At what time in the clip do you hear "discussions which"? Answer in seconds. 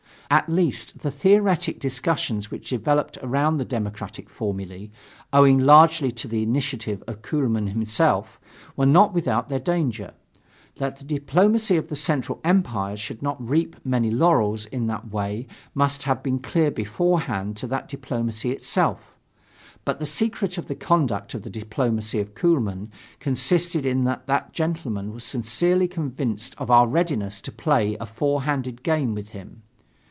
1.77-2.69